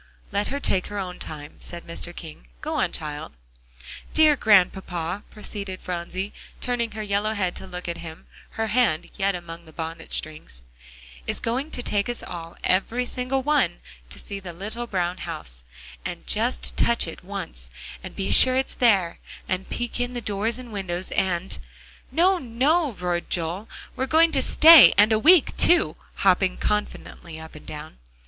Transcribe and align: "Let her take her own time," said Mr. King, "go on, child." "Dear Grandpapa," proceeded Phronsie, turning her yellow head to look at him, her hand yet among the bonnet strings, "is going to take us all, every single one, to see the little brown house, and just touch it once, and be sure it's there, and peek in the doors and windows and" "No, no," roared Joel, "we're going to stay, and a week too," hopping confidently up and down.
"Let 0.31 0.47
her 0.47 0.59
take 0.59 0.87
her 0.87 0.97
own 0.97 1.19
time," 1.19 1.57
said 1.59 1.85
Mr. 1.85 2.11
King, 2.15 2.47
"go 2.59 2.73
on, 2.73 2.91
child." 2.91 3.33
"Dear 4.15 4.35
Grandpapa," 4.35 5.21
proceeded 5.29 5.79
Phronsie, 5.79 6.33
turning 6.59 6.93
her 6.93 7.03
yellow 7.03 7.33
head 7.35 7.55
to 7.57 7.67
look 7.67 7.87
at 7.87 7.99
him, 7.99 8.25
her 8.57 8.65
hand 8.65 9.11
yet 9.15 9.35
among 9.35 9.65
the 9.65 9.71
bonnet 9.71 10.11
strings, 10.11 10.63
"is 11.27 11.39
going 11.39 11.69
to 11.69 11.83
take 11.83 12.09
us 12.09 12.23
all, 12.23 12.57
every 12.63 13.05
single 13.05 13.43
one, 13.43 13.77
to 14.09 14.17
see 14.17 14.39
the 14.39 14.53
little 14.53 14.87
brown 14.87 15.17
house, 15.19 15.63
and 16.03 16.25
just 16.25 16.75
touch 16.75 17.05
it 17.05 17.23
once, 17.23 17.69
and 18.03 18.15
be 18.15 18.31
sure 18.31 18.55
it's 18.57 18.73
there, 18.73 19.19
and 19.47 19.69
peek 19.69 19.99
in 19.99 20.15
the 20.15 20.19
doors 20.19 20.57
and 20.57 20.73
windows 20.73 21.11
and" 21.11 21.59
"No, 22.11 22.39
no," 22.39 22.93
roared 22.93 23.29
Joel, 23.29 23.69
"we're 23.95 24.07
going 24.07 24.31
to 24.31 24.41
stay, 24.41 24.95
and 24.97 25.11
a 25.11 25.19
week 25.19 25.55
too," 25.57 25.95
hopping 26.15 26.57
confidently 26.57 27.39
up 27.39 27.53
and 27.53 27.67
down. 27.67 27.99